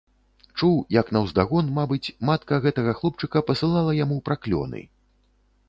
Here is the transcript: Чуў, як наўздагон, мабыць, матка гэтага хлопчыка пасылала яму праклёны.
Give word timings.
Чуў, 0.59 0.77
як 0.99 1.11
наўздагон, 1.17 1.69
мабыць, 1.75 2.13
матка 2.31 2.59
гэтага 2.65 2.97
хлопчыка 3.03 3.45
пасылала 3.53 3.91
яму 4.03 4.17
праклёны. 4.31 4.81